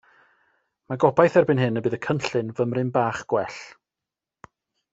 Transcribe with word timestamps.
Mae 0.93 1.01
gobaith 1.03 1.35
erbyn 1.41 1.61
hyn 1.63 1.77
bydd 1.89 1.97
y 1.97 2.01
cynllun 2.07 2.51
fymryn 2.61 2.91
bach 2.99 3.21
gwell. 3.35 3.61